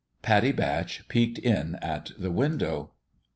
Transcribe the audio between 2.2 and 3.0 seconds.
window.